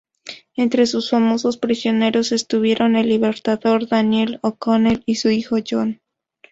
Entre 0.55 0.87
sus 0.87 1.11
famosos 1.11 1.57
prisioneros 1.59 2.31
estuvieron 2.31 2.95
el 2.95 3.07
Libertador 3.07 3.87
Daniel 3.87 4.39
O'Connell 4.41 5.03
y 5.05 5.13
su 5.17 5.29
hijo 5.29 5.57
John. 5.69 6.01